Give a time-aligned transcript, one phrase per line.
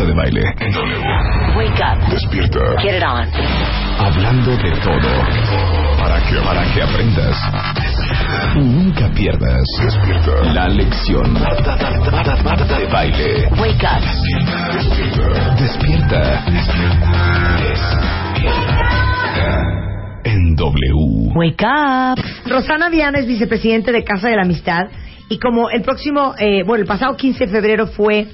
[0.00, 0.42] Marta de Baile.
[1.56, 2.10] Wake up.
[2.10, 2.60] Despierta.
[2.80, 3.28] Get it on.
[3.98, 5.10] Hablando de todo.
[5.98, 7.36] Para que, para que aprendas.
[8.56, 9.62] Y nunca pierdas.
[9.82, 10.54] Despierta.
[10.54, 11.32] La lección.
[11.34, 13.48] Marta, Marta, Marta, Marta de Baile.
[13.58, 14.00] Wake up.
[15.58, 16.44] Despierta.
[16.48, 17.04] Despierta.
[20.24, 21.32] En W.
[21.34, 22.18] Wake up.
[22.46, 24.88] Rosana Viana es vicepresidente de Casa de la Amistad
[25.28, 28.26] y como el próximo, eh, bueno, el pasado 15 de febrero fue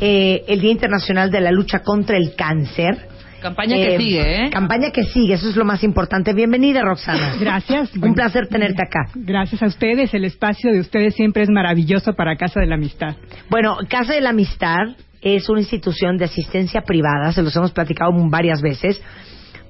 [0.00, 3.08] eh, el Día Internacional de la Lucha contra el Cáncer.
[3.40, 4.50] Campaña que Eh, sigue, ¿eh?
[4.50, 6.34] Campaña que sigue, eso es lo más importante.
[6.34, 7.34] Bienvenida, Roxana.
[7.40, 7.94] Gracias.
[7.96, 9.10] Un placer tenerte acá.
[9.14, 10.12] Gracias a ustedes.
[10.12, 13.16] El espacio de ustedes siempre es maravilloso para Casa de la Amistad.
[13.48, 18.10] Bueno, Casa de la Amistad es una institución de asistencia privada, se los hemos platicado
[18.28, 19.00] varias veces,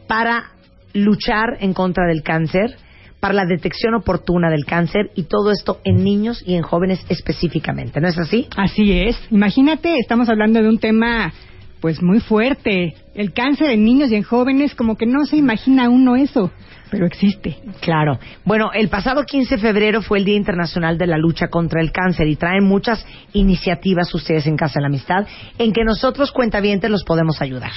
[0.07, 0.45] para
[0.93, 2.77] luchar en contra del cáncer,
[3.21, 8.01] para la detección oportuna del cáncer y todo esto en niños y en jóvenes específicamente,
[8.01, 8.49] ¿no es así?
[8.57, 9.17] Así es.
[9.31, 11.33] Imagínate, estamos hablando de un tema
[11.81, 12.95] pues muy fuerte.
[13.15, 16.51] El cáncer en niños y en jóvenes, como que no se imagina uno eso,
[16.91, 17.57] pero existe.
[17.81, 18.19] Claro.
[18.45, 21.93] Bueno, el pasado 15 de febrero fue el Día Internacional de la Lucha contra el
[21.93, 25.27] Cáncer y traen muchas iniciativas ustedes en Casa de la Amistad
[25.59, 27.73] en que nosotros cuentavientes los podemos ayudar.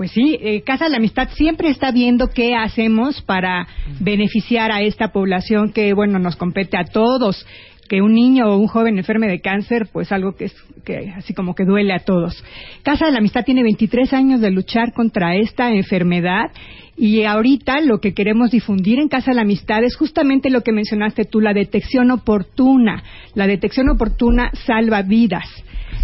[0.00, 3.68] Pues sí, eh, Casa de la Amistad siempre está viendo qué hacemos para
[4.00, 7.46] beneficiar a esta población que, bueno, nos compete a todos.
[7.86, 10.54] Que un niño o un joven enferme de cáncer, pues algo que es
[10.86, 12.42] que así como que duele a todos.
[12.82, 16.50] Casa de la Amistad tiene 23 años de luchar contra esta enfermedad
[16.96, 20.72] y ahorita lo que queremos difundir en Casa de la Amistad es justamente lo que
[20.72, 23.02] mencionaste tú, la detección oportuna.
[23.34, 25.44] La detección oportuna salva vidas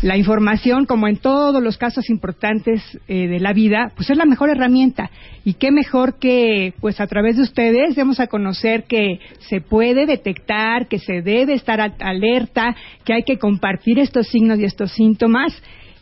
[0.02, 4.24] la información, como en todos los casos importantes eh, de la vida, pues es la
[4.24, 5.10] mejor herramienta.
[5.44, 10.06] Y qué mejor que, pues a través de ustedes, demos a conocer que se puede
[10.06, 15.52] detectar, que se debe estar alerta, que hay que compartir estos signos y estos síntomas.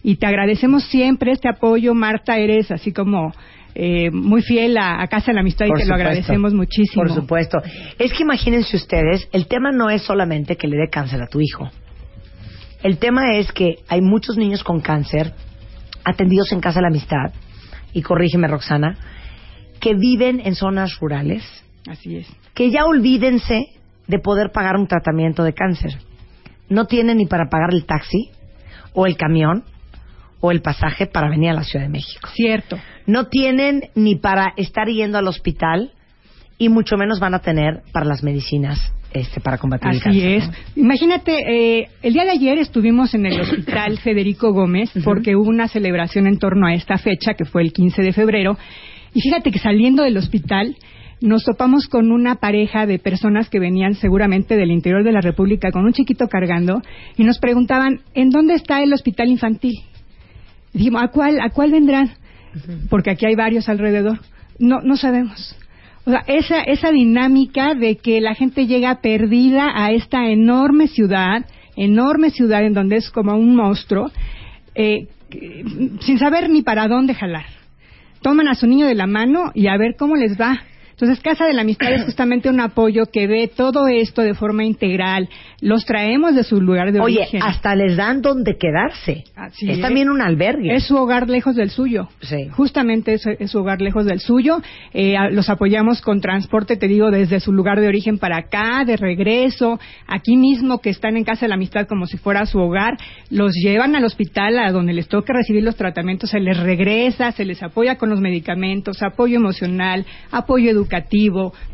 [0.02, 3.32] Y te agradecemos siempre este apoyo, Marta, eres así como
[3.74, 7.04] eh, muy fiel a, a Casa de la Amistad Por y te lo agradecemos muchísimo.
[7.04, 7.58] Por supuesto.
[7.98, 11.40] Es que imagínense ustedes, el tema no es solamente que le dé cáncer a tu
[11.40, 11.70] hijo.
[12.84, 15.32] El tema es que hay muchos niños con cáncer
[16.04, 17.32] atendidos en Casa de la Amistad,
[17.94, 18.98] y corrígeme Roxana,
[19.80, 21.42] que viven en zonas rurales,
[21.90, 22.28] Así es.
[22.52, 23.68] que ya olvídense
[24.06, 25.98] de poder pagar un tratamiento de cáncer.
[26.68, 28.28] No tienen ni para pagar el taxi,
[28.92, 29.64] o el camión,
[30.40, 32.76] o el pasaje para venir a la Ciudad de México Cierto.
[33.06, 35.92] no tienen ni para estar yendo al hospital
[36.58, 40.30] y mucho menos van a tener para las medicinas este para combatir el Así cáncer.
[40.32, 40.48] es.
[40.48, 40.82] ¿no?
[40.82, 41.36] Imagínate,
[41.80, 46.26] eh, el día de ayer estuvimos en el hospital Federico Gómez porque hubo una celebración
[46.26, 48.58] en torno a esta fecha, que fue el 15 de febrero.
[49.14, 50.76] Y fíjate que saliendo del hospital
[51.20, 55.70] nos topamos con una pareja de personas que venían seguramente del interior de la República
[55.70, 56.82] con un chiquito cargando
[57.16, 59.74] y nos preguntaban, ¿en dónde está el hospital infantil?
[60.72, 62.10] Y dijimos, ¿a cuál, ¿a cuál vendrán?
[62.90, 64.18] Porque aquí hay varios alrededor.
[64.58, 65.56] No, no sabemos.
[66.06, 71.46] O sea, esa, esa dinámica de que la gente llega perdida a esta enorme ciudad,
[71.76, 74.10] enorme ciudad en donde es como un monstruo,
[74.74, 75.08] eh,
[76.00, 77.46] sin saber ni para dónde jalar.
[78.20, 80.62] Toman a su niño de la mano y a ver cómo les va.
[80.94, 84.64] Entonces, Casa de la Amistad es justamente un apoyo que ve todo esto de forma
[84.64, 85.28] integral.
[85.60, 87.42] Los traemos de su lugar de Oye, origen.
[87.42, 89.24] hasta les dan donde quedarse.
[89.34, 89.82] Así es es.
[89.82, 90.72] también un albergue.
[90.72, 92.08] Es su hogar lejos del suyo.
[92.20, 92.46] Sí.
[92.52, 94.62] Justamente es, es su hogar lejos del suyo.
[94.92, 98.96] Eh, los apoyamos con transporte, te digo, desde su lugar de origen para acá, de
[98.96, 102.96] regreso, aquí mismo que están en Casa de la Amistad como si fuera su hogar.
[103.30, 107.44] Los llevan al hospital a donde les toca recibir los tratamientos, se les regresa, se
[107.44, 110.83] les apoya con los medicamentos, apoyo emocional, apoyo educativo,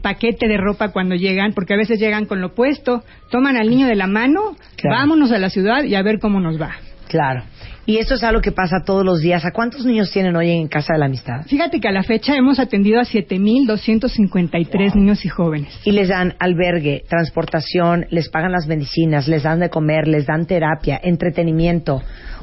[0.03, 3.87] paquete de ropa cuando llegan, porque a veces llegan con lo puesto, toman al niño
[3.87, 4.97] de la mano, Claro.
[4.97, 6.73] vámonos a la ciudad y a ver cómo nos va.
[7.09, 7.43] Claro.
[7.91, 9.45] Y eso es algo que pasa todos los días.
[9.45, 11.43] ¿A cuántos niños tienen hoy en Casa de la Amistad?
[11.49, 15.77] Fíjate que a la fecha hemos atendido a 7.253 niños y jóvenes.
[15.85, 20.47] Y les dan albergue, transportación, les pagan las medicinas, les dan de comer, les dan
[20.47, 22.01] terapia, entretenimiento.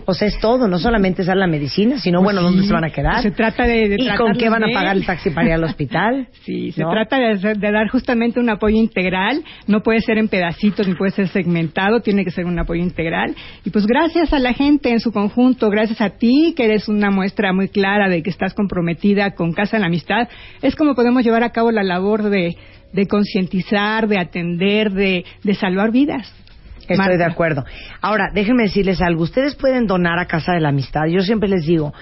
[0.10, 2.86] O sea, es todo, no solamente es dar la medicina, sino, bueno, ¿dónde se van
[2.86, 3.22] a quedar?
[3.22, 5.64] Se trata de, de ¿Y con qué van a pagar el taxi para ir al
[5.64, 6.28] hospital?
[6.48, 6.92] Sí, se ¿No?
[6.92, 9.44] trata de, de dar justamente un apoyo integral.
[9.68, 13.36] No puede ser en pedacitos ni puede ser segmentado, tiene que ser un apoyo integral.
[13.66, 15.37] Y pues gracias a la gente en su conjunto,
[15.70, 19.78] gracias a ti, que eres una muestra muy clara de que estás comprometida con Casa
[19.78, 20.28] de la Amistad,
[20.62, 22.58] es como podemos llevar a cabo la labor de,
[22.92, 26.34] de concientizar, de atender, de, de salvar vidas.
[26.80, 27.18] Estoy Marta.
[27.18, 27.66] de acuerdo.
[28.02, 29.24] Ahora, déjenme decirles algo.
[29.24, 31.06] Ustedes pueden donar a Casa de la Amistad.
[31.08, 31.94] Yo siempre les digo,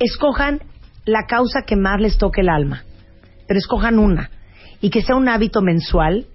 [0.00, 0.60] escojan
[1.04, 2.82] la causa que más les toque el alma,
[3.46, 4.30] pero escojan una
[4.80, 6.26] y que sea un hábito mensual,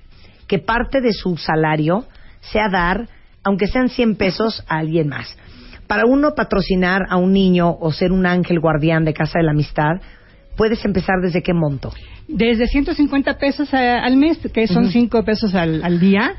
[0.47, 2.05] que parte de su salario
[2.39, 3.09] sea dar,
[3.43, 5.35] aunque sean 100 pesos, a alguien más.
[5.89, 9.51] Para uno patrocinar a un niño o ser un ángel guardián de Casa de la
[9.53, 9.95] Amistad,
[10.55, 11.91] ¿puedes empezar desde qué monto?
[12.27, 16.33] Desde 150 pesos a- al mes, que son 5 pesos al, al día,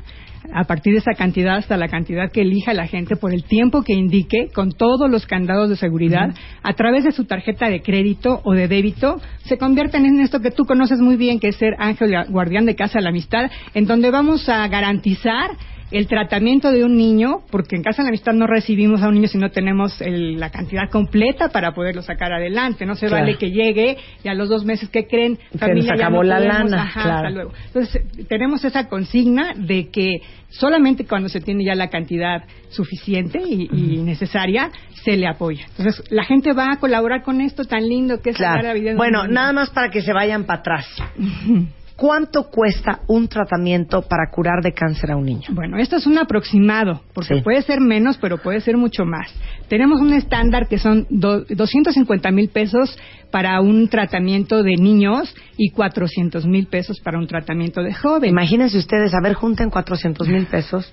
[0.53, 3.81] a partir de esa cantidad hasta la cantidad que elija la gente por el tiempo
[3.83, 6.33] que indique, con todos los candados de seguridad,
[6.63, 10.51] a través de su tarjeta de crédito o de débito, se convierten en esto que
[10.51, 13.85] tú conoces muy bien, que es ser ángel guardián de casa de la amistad, en
[13.85, 15.49] donde vamos a garantizar
[15.91, 19.15] el tratamiento de un niño, porque en Casa de la Amistad no recibimos a un
[19.15, 22.85] niño si no tenemos el- la cantidad completa para poderlo sacar adelante.
[22.85, 23.23] No se Claro.
[23.25, 26.23] vale que llegue y a los dos meses que creen, Se familia ya acabó no
[26.23, 27.15] la podemos, lana, ajá, claro.
[27.17, 27.53] hasta luego.
[27.67, 33.69] Entonces, tenemos esa consigna de que solamente cuando se tiene ya la cantidad suficiente y,
[33.71, 34.69] y necesaria,
[35.03, 35.65] se le apoya.
[35.77, 38.95] Entonces, la gente va a colaborar con esto tan lindo que es salvar la vida
[38.95, 40.85] Bueno, nada más para que se vayan para atrás.
[42.01, 45.49] ¿Cuánto cuesta un tratamiento para curar de cáncer a un niño?
[45.51, 47.41] Bueno, esto es un aproximado, porque Sí.
[47.43, 49.31] puede ser menos, pero puede ser mucho más.
[49.67, 52.97] Tenemos un estándar que son do- 250 mil pesos
[53.29, 58.31] para un tratamiento de niños y 400 mil pesos para un tratamiento de jóvenes.
[58.31, 60.91] Imagínense ustedes, a ver, junten 400 mil pesos.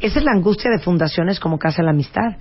[0.00, 2.36] Esa es la angustia de fundaciones como Casa de la Amistad.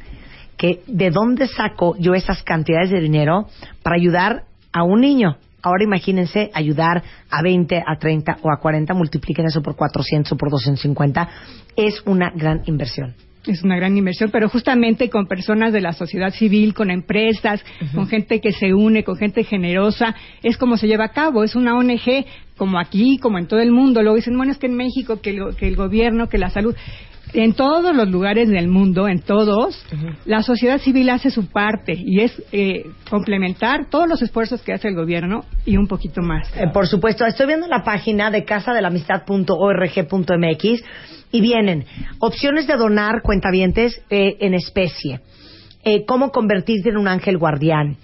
[0.56, 3.48] Que de dónde saco yo esas cantidades de dinero
[3.82, 5.38] para ayudar a un niño.
[5.62, 10.38] Ahora imagínense ayudar a 20, a 30 o a 40, multipliquen eso por 400 o
[10.38, 11.30] por 250.
[11.75, 13.15] Es una gran inversión.
[13.48, 17.63] Es una gran inversión, pero justamente con personas de la sociedad civil, con empresas,
[17.95, 21.44] con gente que se une, con gente generosa, es como se lleva a cabo.
[21.44, 22.25] Es una ONG
[22.57, 24.01] como aquí, como en todo el mundo.
[24.01, 26.75] Luego dicen, bueno, es que en México, que el, que el gobierno, que la salud.
[27.33, 29.85] En todos los lugares del mundo, en todos,
[30.25, 34.88] la sociedad civil hace su parte y es eh, complementar todos los esfuerzos que hace
[34.88, 36.47] el gobierno y un poquito más.
[36.56, 40.83] Eh, por supuesto, estoy viendo la página de casadelamistad.org.mx
[41.31, 41.85] y vienen
[42.19, 45.19] opciones de donar cuentavientes eh, en especie,
[45.83, 47.97] eh, cómo convertirte en un ángel guardián,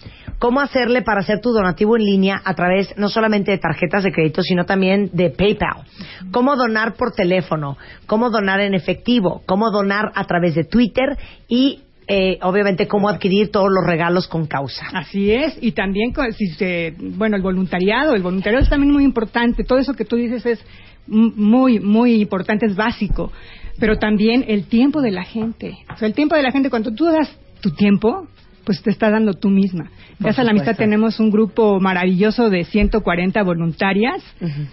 [0.44, 4.12] cómo hacerle para hacer tu donativo en línea a través no solamente de tarjetas de
[4.12, 5.86] crédito, sino también de PayPal,
[6.32, 11.18] cómo donar por teléfono, cómo donar en efectivo, cómo donar a través de Twitter
[11.48, 14.86] y eh, obviamente cómo adquirir todos los regalos con causa.
[14.92, 19.64] Así es, y también, si se, bueno, el voluntariado, el voluntariado es también muy importante,
[19.64, 20.60] todo eso que tú dices es
[21.08, 23.32] muy, muy importante, es básico,
[23.80, 26.92] pero también el tiempo de la gente, o sea, el tiempo de la gente, cuando
[26.92, 28.28] tú das tu tiempo,
[28.66, 29.86] pues te está dando tú misma.
[29.86, 34.24] Por Gracias a la amistad tenemos un grupo maravilloso de 140 voluntarias.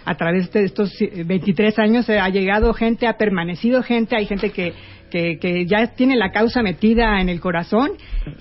[0.05, 4.25] A través de estos eh, 23 años eh, ha llegado gente, ha permanecido gente, hay
[4.25, 4.73] gente que,
[5.11, 7.91] que, que ya tiene la causa metida en el corazón.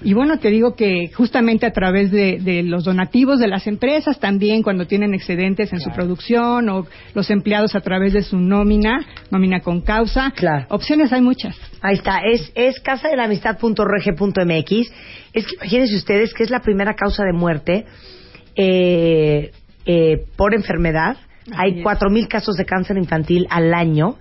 [0.03, 4.19] Y bueno, te digo que justamente a través de, de los donativos de las empresas,
[4.19, 9.05] también cuando tienen excedentes en su producción o los empleados a través de su nómina,
[9.31, 10.31] nómina con causa.
[10.31, 10.65] Claro.
[10.71, 11.55] Opciones hay muchas.
[11.83, 14.71] Ahí está, es, es casadelamistad.org.mx.
[15.33, 17.85] Es que imagínense ustedes que es la primera causa de muerte
[18.57, 19.51] eh,
[19.85, 21.19] eh, por enfermedad.
[21.53, 21.85] Hay es.
[21.85, 24.17] 4.000 casos de cáncer infantil al año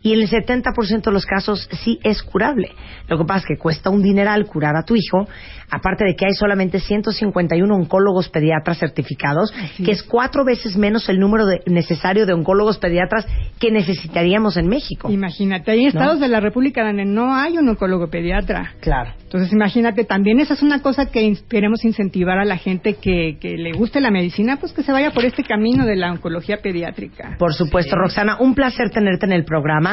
[0.00, 2.70] y en el 70% de los casos sí es curable.
[3.08, 5.26] Lo que pasa es que cuesta un dineral curar a tu hijo,
[5.70, 10.02] aparte de que hay solamente 151 oncólogos pediatras certificados, Así que es.
[10.04, 13.26] cuatro veces menos el número de- necesario de oncólogos pediatras
[13.58, 15.10] que necesitaríamos en México.
[15.10, 18.74] Imagínate, hay estados de la República donde no hay un oncólogo pediatra.
[18.80, 19.12] Claro.
[19.24, 23.56] Entonces, imagínate, también esa es una cosa que queremos incentivar a la gente que, que
[23.58, 27.36] le guste la medicina, pues que se vaya por este camino de la oncología pediátrica.
[27.38, 29.87] Por supuesto, Roxana, un placer tenerte en el programa.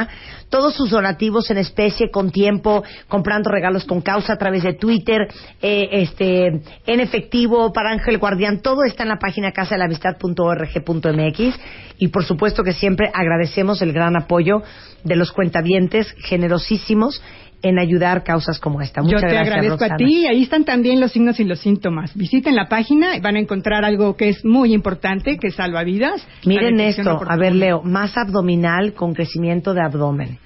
[0.50, 5.28] Todos sus donativos en especie, con tiempo, comprando regalos con causa a través de Twitter,
[5.62, 11.60] eh, este, en efectivo para Ángel Guardián, todo está en la página casadelamistad.org.mx
[11.98, 14.62] y por supuesto que siempre agradecemos el gran apoyo
[15.04, 17.22] de los cuentavientes generosísimos
[17.68, 19.02] en ayudar causas como esta.
[19.02, 19.96] Muchas Yo te gracias, agradezco Roxana.
[19.96, 22.16] a ti ahí están también los signos y los síntomas.
[22.16, 26.26] Visiten la página y van a encontrar algo que es muy importante, que salva vidas.
[26.46, 30.38] Miren esto, a ver Leo, masa abdominal con crecimiento de abdomen,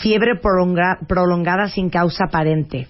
[0.00, 2.88] fiebre prolonga- prolongada sin causa aparente,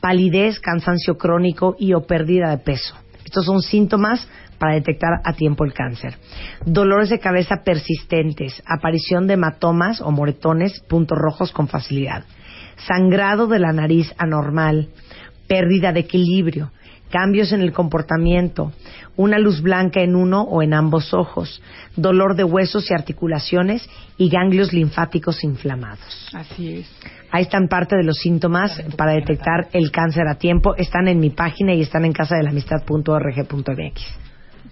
[0.00, 2.94] palidez, cansancio crónico y o pérdida de peso.
[3.24, 6.16] Estos son síntomas para detectar a tiempo el cáncer.
[6.66, 12.24] Dolores de cabeza persistentes, aparición de hematomas o moretones, puntos rojos con facilidad,
[12.86, 14.88] sangrado de la nariz anormal,
[15.46, 16.70] pérdida de equilibrio,
[17.10, 18.72] cambios en el comportamiento,
[19.16, 21.60] una luz blanca en uno o en ambos ojos,
[21.96, 26.28] dolor de huesos y articulaciones y ganglios linfáticos inflamados.
[26.32, 26.86] Así es.
[27.30, 30.74] Ahí están parte de los síntomas para detectar el cáncer a tiempo.
[30.76, 34.02] Están en mi página y están en casadelamistad.org.mx.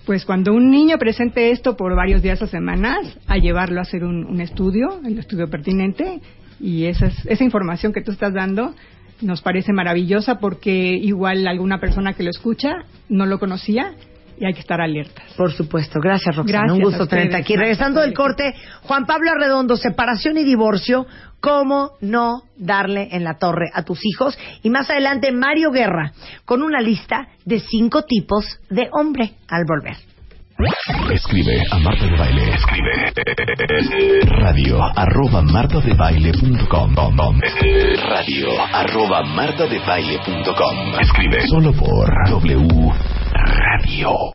[0.07, 4.05] Pues cuando un niño presente esto por varios días o semanas, a llevarlo a hacer
[4.05, 6.21] un, un estudio, el estudio pertinente,
[6.61, 8.75] y esa, es- esa información que tú estás dando
[9.23, 13.95] nos parece maravillosa porque igual alguna persona que lo escucha no lo conocía
[14.39, 15.25] y hay que estar alertas.
[15.39, 15.99] Por supuesto.
[15.99, 16.65] Gracias, Roxana.
[16.65, 17.57] Gracias Un gusto tenerte aquí.
[17.57, 21.07] Regresando del corte, Juan Pablo Arredondo, separación y divorcio,
[21.41, 24.39] cómo no darle en la torre a tus hijos.
[24.63, 26.13] Y más adelante, Mario Guerra,
[26.45, 29.97] con una lista de cinco tipos de hombre al volver.
[30.59, 32.55] Escribe a Marta de Baile.
[32.55, 33.13] Escribe.
[34.41, 37.41] Radio arroba martadebaile.com.
[38.09, 41.01] Radio arroba martadebaile.com.
[41.01, 42.91] Escribe solo por W
[43.33, 44.17] Radio.